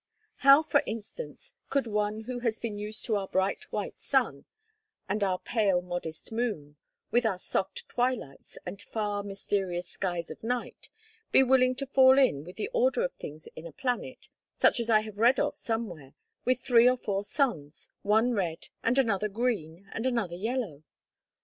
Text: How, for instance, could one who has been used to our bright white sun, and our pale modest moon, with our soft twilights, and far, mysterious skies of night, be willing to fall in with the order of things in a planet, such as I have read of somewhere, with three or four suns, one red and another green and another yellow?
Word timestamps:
How, 0.37 0.63
for 0.63 0.81
instance, 0.87 1.53
could 1.69 1.85
one 1.85 2.21
who 2.21 2.39
has 2.39 2.57
been 2.57 2.79
used 2.79 3.05
to 3.05 3.15
our 3.17 3.27
bright 3.27 3.71
white 3.71 3.99
sun, 3.99 4.45
and 5.07 5.23
our 5.23 5.37
pale 5.37 5.79
modest 5.79 6.31
moon, 6.31 6.75
with 7.11 7.23
our 7.23 7.37
soft 7.37 7.87
twilights, 7.87 8.57
and 8.65 8.81
far, 8.81 9.21
mysterious 9.21 9.87
skies 9.87 10.31
of 10.31 10.43
night, 10.43 10.89
be 11.31 11.43
willing 11.43 11.75
to 11.75 11.85
fall 11.85 12.17
in 12.17 12.43
with 12.43 12.55
the 12.55 12.71
order 12.73 13.03
of 13.05 13.13
things 13.13 13.47
in 13.55 13.67
a 13.67 13.71
planet, 13.71 14.27
such 14.59 14.79
as 14.79 14.89
I 14.89 15.01
have 15.01 15.19
read 15.19 15.39
of 15.39 15.55
somewhere, 15.55 16.15
with 16.45 16.61
three 16.61 16.89
or 16.89 16.97
four 16.97 17.23
suns, 17.23 17.91
one 18.01 18.31
red 18.33 18.69
and 18.81 18.97
another 18.97 19.29
green 19.29 19.87
and 19.93 20.07
another 20.07 20.33
yellow? 20.35 20.81